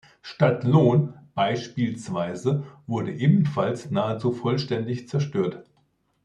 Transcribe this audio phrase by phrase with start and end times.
[0.23, 5.63] Stadtlohn beispielsweise wurde ebenfalls nahezu vollständig zerstört.